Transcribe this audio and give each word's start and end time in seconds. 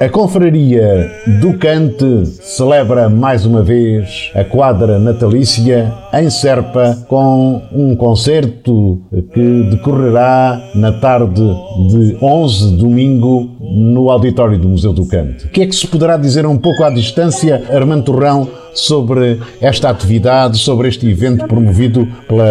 A 0.00 0.08
Confraria 0.08 1.08
do 1.40 1.56
Cante 1.56 2.26
celebra 2.26 3.08
mais 3.08 3.46
uma 3.46 3.62
vez 3.62 4.32
a 4.34 4.42
quadra 4.42 4.98
natalícia 4.98 5.92
em 6.12 6.28
Serpa 6.28 6.98
com 7.06 7.62
um 7.72 7.94
concerto 7.94 9.00
que 9.32 9.68
decorrerá 9.70 10.60
na 10.74 10.92
tarde 10.92 11.42
de 11.88 12.16
11 12.20 12.76
domingo 12.76 13.50
no 13.60 14.10
auditório 14.10 14.58
do 14.58 14.68
Museu 14.68 14.92
do 14.92 15.06
Cante. 15.06 15.46
O 15.46 15.50
que 15.50 15.62
é 15.62 15.66
que 15.66 15.74
se 15.74 15.86
poderá 15.86 16.16
dizer 16.16 16.44
um 16.44 16.58
pouco 16.58 16.82
à 16.82 16.90
distância, 16.90 17.62
Armando 17.70 18.04
Torrão, 18.04 18.48
sobre 18.74 19.40
esta 19.60 19.90
atividade, 19.90 20.58
sobre 20.58 20.88
este 20.88 21.08
evento 21.08 21.46
promovido 21.46 22.06
pela 22.26 22.44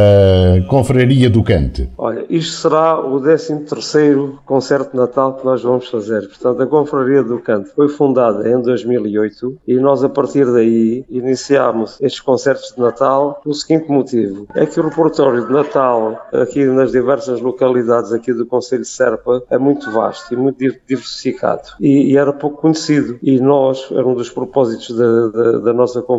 Confraria 0.67 1.29
do 1.29 1.43
Cante? 1.43 1.89
Olha, 1.97 2.25
isto 2.29 2.61
será 2.61 2.99
o 2.99 3.19
13º 3.21 4.39
concerto 4.45 4.91
de 4.91 4.97
Natal 4.97 5.35
que 5.35 5.45
nós 5.45 5.61
vamos 5.61 5.87
fazer. 5.87 6.27
Portanto, 6.27 6.61
a 6.61 6.67
Confraria 6.67 7.23
do 7.23 7.39
Cante 7.39 7.69
foi 7.75 7.89
fundada 7.89 8.49
em 8.49 8.61
2008 8.61 9.57
e 9.67 9.75
nós, 9.75 10.03
a 10.03 10.09
partir 10.09 10.45
daí, 10.51 11.05
iniciámos 11.09 11.97
estes 12.01 12.21
concertos 12.21 12.73
de 12.75 12.81
Natal 12.81 13.39
pelo 13.43 13.55
seguinte 13.55 13.89
motivo. 13.89 14.47
É 14.55 14.65
que 14.65 14.79
o 14.79 14.83
repertório 14.83 15.45
de 15.45 15.53
Natal 15.53 16.27
aqui 16.33 16.65
nas 16.65 16.91
diversas 16.91 17.41
localidades 17.41 18.13
aqui 18.13 18.33
do 18.33 18.45
Conselho 18.45 18.81
de 18.81 18.87
Serpa 18.87 19.43
é 19.49 19.57
muito 19.57 19.91
vasto 19.91 20.33
e 20.33 20.37
muito 20.37 20.57
diversificado 20.87 21.69
e, 21.79 22.11
e 22.11 22.17
era 22.17 22.31
pouco 22.31 22.61
conhecido. 22.61 23.17
E 23.21 23.39
nós, 23.39 23.87
era 23.91 24.05
um 24.05 24.13
dos 24.13 24.29
propósitos 24.29 24.95
da, 24.95 25.27
da, 25.27 25.51
da 25.59 25.73
nossa 25.73 26.01
confraria 26.01 26.12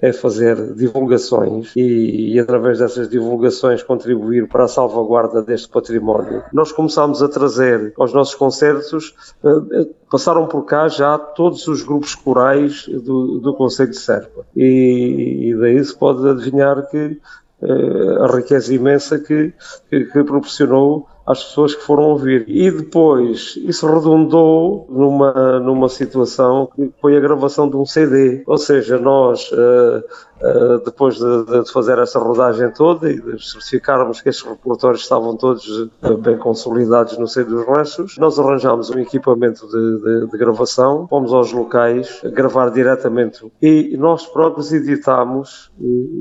é 0.00 0.12
fazer 0.12 0.74
divulgações 0.74 1.72
e, 1.76 2.34
e, 2.34 2.40
através 2.40 2.78
dessas 2.78 3.08
divulgações 3.08 3.82
contribuir 3.82 4.48
para 4.48 4.64
a 4.64 4.68
salvaguarda 4.68 5.42
deste 5.42 5.68
património. 5.68 6.42
Nós 6.52 6.72
começámos 6.72 7.22
a 7.22 7.28
trazer 7.28 7.92
aos 7.98 8.12
nossos 8.12 8.34
concertos, 8.34 9.14
eh, 9.44 9.88
passaram 10.10 10.46
por 10.46 10.64
cá 10.64 10.88
já 10.88 11.18
todos 11.18 11.66
os 11.68 11.82
grupos 11.82 12.14
corais 12.14 12.86
do, 12.86 13.38
do 13.38 13.54
Conselho 13.54 13.90
de 13.90 13.98
Serpa 13.98 14.44
e, 14.56 15.50
e 15.50 15.54
daí 15.56 15.82
se 15.84 15.96
pode 15.96 16.28
adivinhar 16.28 16.88
que 16.90 17.18
eh, 17.62 18.24
a 18.24 18.36
riqueza 18.36 18.74
imensa 18.74 19.18
que, 19.18 19.52
que, 19.88 20.04
que 20.06 20.24
proporcionou 20.24 21.06
às 21.30 21.44
pessoas 21.44 21.74
que 21.74 21.82
foram 21.82 22.04
ouvir. 22.04 22.44
E 22.48 22.70
depois 22.70 23.58
isso 23.64 23.86
redundou 23.86 24.86
numa, 24.90 25.60
numa 25.60 25.88
situação 25.88 26.68
que 26.74 26.90
foi 27.00 27.16
a 27.16 27.20
gravação 27.20 27.68
de 27.68 27.76
um 27.76 27.86
CD. 27.86 28.42
Ou 28.46 28.58
seja, 28.58 28.98
nós 28.98 29.50
uh, 29.52 30.02
eh, 30.42 30.80
depois 30.86 31.16
de, 31.16 31.70
fazer 31.70 31.98
essa 31.98 32.18
rodagem 32.18 32.70
toda 32.70 33.10
e 33.10 33.20
de 33.20 33.44
certificarmos 33.44 34.22
que 34.22 34.30
estes 34.30 34.46
repertórios 34.46 35.02
estavam 35.02 35.36
todos 35.36 35.90
eh, 36.02 36.14
bem 36.14 36.38
consolidados 36.38 37.18
no 37.18 37.28
seio 37.28 37.46
dos 37.46 37.66
ranchos, 37.66 38.16
nós 38.16 38.38
arranjámos 38.38 38.88
um 38.88 38.98
equipamento 38.98 39.66
de, 39.66 39.98
de, 40.02 40.30
de, 40.30 40.38
gravação, 40.38 41.06
fomos 41.08 41.34
aos 41.34 41.52
locais 41.52 42.22
gravar 42.32 42.70
diretamente 42.70 43.52
e 43.60 43.94
nós 43.98 44.26
próprios 44.26 44.72
editámos, 44.72 45.70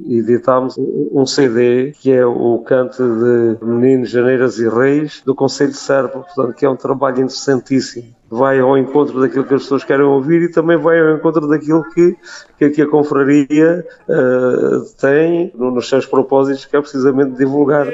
editámos 0.10 0.76
um 0.78 1.26
CD 1.26 1.94
que 1.94 2.12
é 2.12 2.26
o 2.26 2.60
canto 2.60 3.02
de 3.02 3.66
Meninos, 3.66 4.10
Janeiras 4.10 4.60
e 4.60 4.68
Reis 4.68 4.99
do 5.26 5.36
Conselho 5.36 5.74
Serpa, 5.74 6.20
portanto 6.20 6.56
que 6.56 6.66
é 6.66 6.70
um 6.70 6.76
trabalho 6.76 7.18
interessantíssimo 7.18 8.20
vai 8.30 8.60
ao 8.60 8.78
encontro 8.78 9.20
daquilo 9.20 9.44
que 9.44 9.56
as 9.56 9.64
pessoas 9.64 9.84
querem 9.84 10.06
ouvir 10.06 10.44
e 10.44 10.52
também 10.52 10.78
vai 10.78 11.00
ao 11.00 11.16
encontro 11.16 11.48
daquilo 11.48 11.84
que, 11.92 12.16
que, 12.58 12.82
a 12.82 12.88
confraria 12.88 13.86
uh, 14.08 14.82
tem 15.00 15.52
nos 15.56 15.90
seus 15.90 16.06
propósitos, 16.06 16.66
que 16.66 16.78
é 16.78 16.82
precisamente 16.82 17.36
divulgar. 17.36 17.88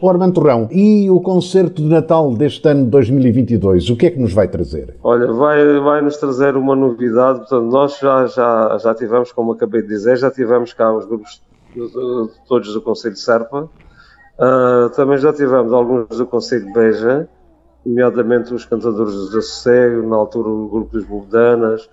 O 0.00 0.10
Armando 0.10 0.34
Torrão, 0.34 0.68
e 0.70 1.10
o 1.10 1.20
concerto 1.20 1.82
de 1.82 1.88
Natal 1.88 2.34
deste 2.34 2.68
ano 2.68 2.84
de 2.84 2.90
2022, 2.90 3.88
o 3.90 3.96
que 3.96 4.06
é 4.06 4.10
que 4.10 4.18
nos 4.18 4.32
vai 4.32 4.46
trazer? 4.46 4.94
Olha, 5.02 5.32
vai, 5.32 5.80
vai 5.80 6.02
nos 6.02 6.16
trazer 6.18 6.56
uma 6.56 6.76
novidade, 6.76 7.40
portanto, 7.40 7.64
nós 7.64 7.98
já, 7.98 8.26
já, 8.26 8.78
já 8.78 8.94
tivemos, 8.94 9.32
como 9.32 9.52
acabei 9.52 9.82
de 9.82 9.88
dizer, 9.88 10.16
já 10.18 10.30
tivemos 10.30 10.72
cá 10.74 10.92
os 10.92 11.06
grupos 11.06 11.40
todos 12.46 12.72
do 12.72 12.82
Conselho 12.82 13.14
de 13.14 13.20
Serpa, 13.20 13.70
uh, 14.38 14.90
também 14.90 15.18
já 15.18 15.32
tivemos 15.32 15.72
alguns 15.72 16.08
do 16.08 16.26
Conselho 16.26 16.66
de 16.66 16.72
Beja, 16.72 17.28
nomeadamente 17.84 18.52
os 18.52 18.64
cantadores 18.64 19.14
do 19.14 19.42
Sossego, 19.42 20.06
na 20.08 20.16
altura 20.16 20.48
o 20.48 20.68
grupo 20.68 20.92
dos 20.92 21.04
Buldanas, 21.04 21.88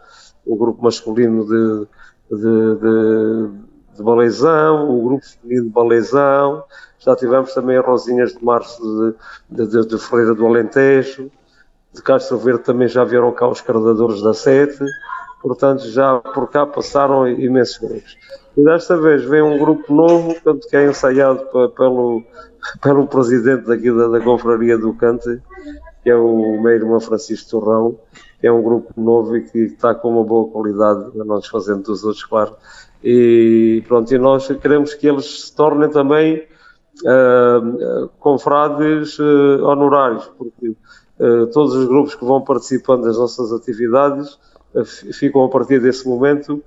o 0.45 0.55
grupo 0.55 0.83
masculino 0.83 1.45
de, 1.45 1.87
de, 2.35 2.75
de, 2.75 3.49
de 3.95 4.03
Baleizão, 4.03 4.89
o 4.89 5.03
grupo 5.03 5.25
feminino 5.25 5.67
de 5.67 5.71
Baleizão, 5.71 6.63
já 6.99 7.15
tivemos 7.15 7.53
também 7.53 7.77
as 7.77 7.85
Rosinhas 7.85 8.33
de 8.33 8.43
Março 8.43 9.15
de, 9.49 9.67
de, 9.67 9.87
de 9.87 9.97
Ferreira 9.97 10.33
do 10.33 10.45
Alentejo, 10.45 11.29
de 11.93 12.01
Castro 12.01 12.37
Verde 12.37 12.63
também 12.63 12.87
já 12.87 13.03
vieram 13.03 13.31
cá 13.31 13.47
os 13.47 13.61
cardadores 13.61 14.21
da 14.21 14.33
Sete, 14.33 14.83
portanto 15.41 15.87
já 15.87 16.17
por 16.19 16.49
cá 16.49 16.65
passaram 16.65 17.27
imensos 17.27 17.77
grupos. 17.77 18.17
E 18.57 18.63
desta 18.63 18.97
vez 18.97 19.23
vem 19.23 19.41
um 19.41 19.57
grupo 19.57 19.93
novo, 19.93 20.35
que 20.69 20.75
é 20.75 20.85
ensaiado 20.85 21.45
pelo, 21.75 22.23
pelo 22.81 23.07
presidente 23.07 23.67
daqui 23.67 23.91
da, 23.91 24.07
da 24.07 24.21
Confraria 24.21 24.77
do 24.77 24.93
Cante, 24.93 25.41
que 26.03 26.09
é 26.09 26.15
o 26.15 26.61
meu 26.61 26.71
irmão 26.71 26.99
Francisco 26.99 27.49
Torrão, 27.49 27.97
é 28.41 28.51
um 28.51 28.61
grupo 28.61 28.93
novo 28.99 29.37
e 29.37 29.41
que 29.41 29.59
está 29.59 29.95
com 29.95 30.09
uma 30.09 30.23
boa 30.23 30.51
qualidade, 30.51 31.11
não 31.15 31.39
desfazendo 31.39 31.83
dos 31.83 32.03
outros, 32.03 32.25
claro. 32.25 32.55
E 33.01 33.81
pronto, 33.87 34.13
e 34.13 34.17
nós 34.17 34.47
queremos 34.47 34.93
que 34.93 35.07
eles 35.07 35.45
se 35.45 35.55
tornem 35.55 35.89
também 35.89 36.45
uh, 37.05 38.09
confrades 38.19 39.17
uh, 39.17 39.63
honorários, 39.63 40.29
porque 40.37 40.69
uh, 41.19 41.47
todos 41.47 41.73
os 41.73 41.87
grupos 41.87 42.15
que 42.15 42.25
vão 42.25 42.41
participando 42.41 43.03
das 43.03 43.17
nossas 43.17 43.53
atividades 43.53 44.37
ficam 45.13 45.43
a 45.43 45.49
partir 45.49 45.79
desse 45.79 46.07
momento, 46.07 46.63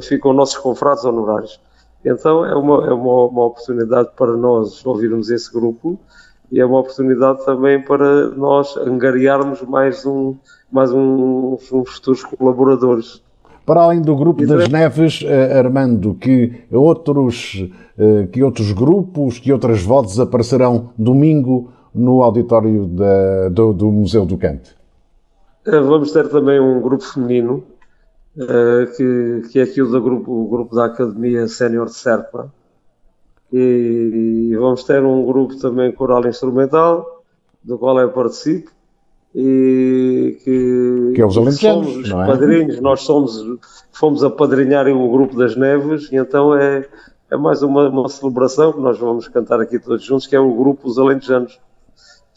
ficam 0.00 0.32
nossos 0.32 0.56
confrades 0.56 1.04
honorários. 1.04 1.60
Então 2.02 2.42
é 2.42 2.54
uma, 2.54 2.86
é 2.86 2.92
uma, 2.92 3.26
uma 3.26 3.44
oportunidade 3.44 4.12
para 4.16 4.34
nós 4.34 4.84
ouvirmos 4.86 5.28
esse 5.28 5.52
grupo 5.52 6.00
e 6.50 6.60
é 6.60 6.64
uma 6.66 6.80
oportunidade 6.80 7.44
também 7.44 7.82
para 7.82 8.30
nós 8.30 8.76
angariarmos 8.76 9.62
mais 9.62 10.04
um 10.04 10.36
mais 10.70 10.92
um, 10.92 11.54
uns 11.54 11.94
futuros 11.94 12.24
colaboradores. 12.24 13.22
Para 13.64 13.82
além 13.82 14.02
do 14.02 14.14
grupo 14.16 14.44
das 14.44 14.68
Neves, 14.68 15.24
Armando, 15.56 16.14
que 16.14 16.64
outros 16.70 17.64
eh, 17.96 18.26
que 18.32 18.42
outros 18.42 18.72
grupos, 18.72 19.38
que 19.38 19.52
outras 19.52 19.80
vozes 19.82 20.18
aparecerão 20.18 20.90
domingo 20.98 21.72
no 21.94 22.22
auditório 22.22 22.86
da, 22.86 23.48
do, 23.50 23.72
do, 23.72 23.92
Museu 23.92 24.26
do 24.26 24.36
Cante? 24.36 24.74
Eh, 25.64 25.80
vamos 25.80 26.10
ter 26.10 26.28
também 26.28 26.58
um 26.58 26.80
grupo 26.80 27.04
feminino, 27.04 27.62
eh, 28.36 28.86
que, 28.96 29.42
que 29.48 29.60
é 29.60 29.62
aqui 29.62 29.80
o, 29.80 29.88
grupo, 29.88 30.32
o 30.32 30.48
grupo 30.48 30.74
da 30.74 30.86
Academia 30.86 31.46
Sénior 31.46 31.86
de 31.86 31.94
Serpa. 31.94 32.52
E, 33.52 34.54
vamos 34.56 34.84
ter 34.84 35.02
um 35.02 35.24
grupo 35.24 35.56
também 35.56 35.92
coral 35.92 36.26
instrumental, 36.26 37.22
do 37.62 37.78
qual 37.78 37.98
eu 37.98 38.10
participo, 38.10 38.70
e 39.34 40.38
que, 40.44 41.12
que 41.14 41.20
é 41.20 41.26
os 41.26 41.36
alentejanos, 41.36 42.08
não 42.08 42.22
é? 42.22 42.26
padrinhos, 42.26 42.80
nós 42.80 43.02
somos, 43.02 43.42
fomos 43.92 44.22
a 44.22 44.30
padrinhar 44.30 44.86
o 44.88 45.10
grupo 45.10 45.36
das 45.36 45.56
Neves, 45.56 46.10
e 46.12 46.16
então 46.16 46.56
é, 46.56 46.86
é 47.30 47.36
mais 47.36 47.62
uma, 47.62 47.88
uma 47.88 48.08
celebração 48.08 48.72
que 48.72 48.80
nós 48.80 48.98
vamos 48.98 49.26
cantar 49.28 49.60
aqui 49.60 49.78
todos 49.78 50.04
juntos, 50.04 50.26
que 50.26 50.36
é 50.36 50.40
o 50.40 50.54
grupo 50.54 50.88
Os 50.88 50.98
Alentejanos. 50.98 51.58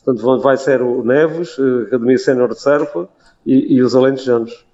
Portanto, 0.04 0.42
vai 0.42 0.58
ser 0.58 0.82
o 0.82 1.04
Neves, 1.04 1.58
Academia 1.88 2.18
Sénior 2.18 2.50
de 2.50 2.60
Serpa 2.60 3.08
e, 3.46 3.76
e 3.76 3.82
os 3.82 3.96
Alentejanos. 3.96 4.66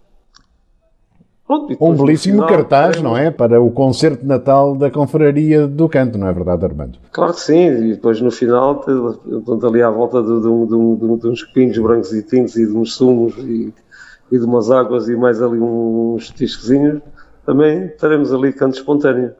Pronto, 1.45 1.77
um 1.81 1.93
belíssimo 1.93 2.35
final, 2.35 2.49
cartaz, 2.49 3.01
não 3.01 3.17
é? 3.17 3.29
Para 3.29 3.61
o 3.61 3.69
concerto 3.69 4.21
de 4.21 4.27
Natal 4.27 4.75
da 4.75 4.89
Confraria 4.89 5.67
do 5.67 5.89
Canto, 5.89 6.17
não 6.17 6.27
é 6.27 6.33
verdade, 6.33 6.63
Armando? 6.63 6.97
Claro 7.11 7.33
que 7.33 7.41
sim, 7.41 7.67
e 7.67 7.93
depois 7.95 8.21
no 8.21 8.31
final, 8.31 8.75
portanto, 8.75 9.67
ali 9.67 9.81
à 9.81 9.89
volta 9.89 10.21
de, 10.21 10.29
de, 10.29 10.41
de, 10.41 11.19
de 11.19 11.27
uns 11.27 11.43
pinhos 11.43 11.77
brancos 11.77 12.13
e 12.13 12.23
tintos 12.23 12.55
e 12.55 12.65
de 12.65 12.71
uns 12.71 12.95
sumos 12.95 13.37
e, 13.39 13.73
e 14.31 14.39
de 14.39 14.45
umas 14.45 14.71
águas 14.71 15.09
e 15.09 15.15
mais 15.17 15.41
ali 15.41 15.59
uns 15.59 16.29
tisquezinhos, 16.29 17.01
também 17.45 17.89
teremos 17.99 18.33
ali 18.33 18.53
canto 18.53 18.75
espontâneo. 18.75 19.33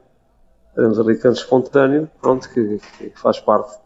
Teremos 0.74 0.98
ali 1.00 1.16
canto 1.16 1.38
espontâneo, 1.38 2.10
pronto, 2.20 2.50
que, 2.50 2.80
que 2.98 3.12
faz 3.14 3.40
parte 3.40 3.78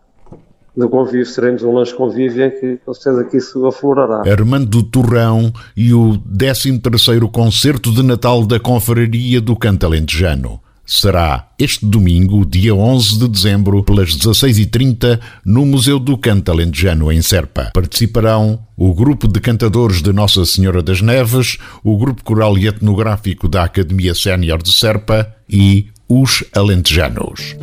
do 0.79 0.89
convívio, 0.89 1.35
teremos 1.35 1.63
um 1.63 1.73
lanche 1.73 1.95
convívio 1.95 2.45
em 2.45 2.51
que 2.51 2.77
com 2.85 2.95
certeza 2.95 3.25
que 3.25 3.37
isso 3.37 3.67
aflorará. 3.67 4.31
Armando 4.31 4.83
Torrão 4.83 5.53
e 5.77 5.93
o 5.93 6.19
13º 6.19 7.31
Concerto 7.31 7.93
de 7.93 8.03
Natal 8.03 8.47
da 8.47 8.61
Confraria 8.61 9.41
do 9.41 9.57
Cantalentejano. 9.57 10.61
Será 10.87 11.51
este 11.59 11.85
domingo, 11.85 12.47
dia 12.47 12.75
11 12.75 13.19
de 13.19 13.29
dezembro, 13.29 13.85
pelas 13.85 14.17
16h30, 14.17 15.21
no 15.45 15.67
Museu 15.67 15.99
do 15.99 16.17
Cantalentejano, 16.17 17.13
em 17.13 17.21
Serpa. 17.21 17.73
Participarão 17.75 18.59
o 18.75 18.95
Grupo 18.95 19.29
de 19.29 19.39
Cantadores 19.39 20.01
de 20.01 20.15
Nossa 20.15 20.47
Senhora 20.47 20.83
das 20.83 21.03
Neves, 21.03 21.59
o 21.85 21.99
Grupo 21.99 22.25
Coral 22.25 22.57
e 22.57 22.69
Etnográfico 22.69 23.49
da 23.49 23.65
Academia 23.65 24.15
Sénior 24.15 24.63
de 24.63 24.73
Serpa 24.73 25.31
e 25.47 25.89
os 26.09 26.43
Alentejanos. 26.55 27.55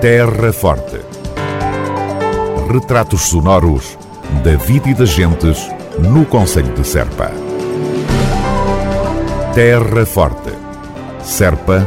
Terra 0.00 0.50
Forte. 0.50 0.98
Retratos 2.72 3.28
sonoros 3.28 3.98
da 4.42 4.56
vida 4.56 4.88
e 4.88 4.94
das 4.94 5.10
gentes 5.10 5.70
no 5.98 6.24
Conselho 6.24 6.72
de 6.72 6.86
Serpa. 6.86 7.30
Terra 9.54 10.06
Forte. 10.06 10.52
Serpa, 11.22 11.86